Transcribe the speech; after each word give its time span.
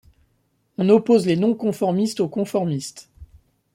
On 0.79 0.89
oppose 0.89 1.27
les 1.27 1.35
non-conformistes 1.35 2.21
aux 2.21 2.27
Conformistes. 2.27 3.11